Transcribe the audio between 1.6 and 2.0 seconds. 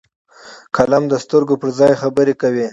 پر ځای